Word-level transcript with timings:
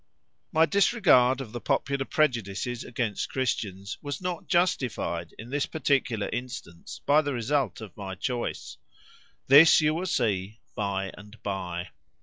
My 0.51 0.65
disregard 0.65 1.41
of 1.41 1.51
the 1.51 1.61
popular 1.61 2.05
prejudices 2.05 2.83
against 2.83 3.29
Christians 3.29 3.99
was 4.01 4.19
not 4.19 4.47
justified 4.47 5.35
in 5.37 5.51
this 5.51 5.67
particular 5.67 6.27
instance 6.29 7.01
by 7.05 7.21
the 7.21 7.33
result 7.35 7.81
of 7.81 7.95
my 7.95 8.15
choice. 8.15 8.77
This 9.45 9.79
you 9.79 9.93
will 9.93 10.07
see 10.07 10.57
by 10.73 11.11
and 11.15 11.39
by. 11.43 11.89